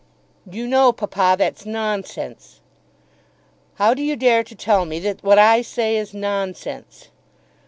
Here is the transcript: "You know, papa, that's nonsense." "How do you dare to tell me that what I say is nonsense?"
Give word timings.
"You 0.49 0.65
know, 0.65 0.91
papa, 0.91 1.35
that's 1.37 1.63
nonsense." 1.63 2.59
"How 3.75 3.93
do 3.93 4.01
you 4.01 4.15
dare 4.15 4.43
to 4.43 4.55
tell 4.55 4.85
me 4.85 4.97
that 4.97 5.23
what 5.23 5.37
I 5.37 5.61
say 5.61 5.95
is 5.95 6.11
nonsense?" 6.11 7.09